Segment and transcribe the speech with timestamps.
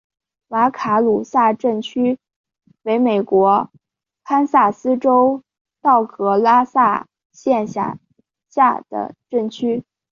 [0.47, 2.17] 瓦卡鲁萨镇区
[2.81, 3.69] 为美国
[4.23, 5.43] 堪萨斯州
[5.79, 6.79] 道格拉斯
[7.31, 7.99] 县辖
[8.49, 9.83] 下的镇区。